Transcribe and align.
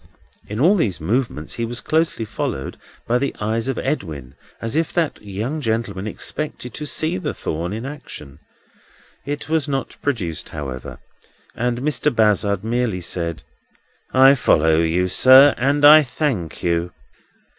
In 0.47 0.59
all 0.59 0.73
these 0.73 0.99
movements 0.99 1.53
he 1.53 1.63
was 1.63 1.79
closely 1.79 2.25
followed 2.25 2.77
by 3.05 3.19
the 3.19 3.35
eyes 3.39 3.67
of 3.67 3.77
Edwin, 3.77 4.33
as 4.59 4.75
if 4.75 4.91
that 4.93 5.21
young 5.21 5.61
gentleman 5.61 6.07
expected 6.07 6.73
to 6.73 6.87
see 6.87 7.17
the 7.19 7.35
thorn 7.35 7.71
in 7.71 7.85
action. 7.85 8.39
It 9.27 9.47
was 9.47 9.67
not 9.67 9.97
produced, 10.01 10.49
however, 10.49 10.97
and 11.53 11.81
Mr. 11.83 12.09
Bazzard 12.11 12.63
merely 12.63 13.01
said: 13.01 13.43
"I 14.11 14.33
follow 14.33 14.79
you, 14.79 15.07
sir, 15.07 15.53
and 15.55 15.85
I 15.85 16.01
thank 16.01 16.63
you." 16.63 16.91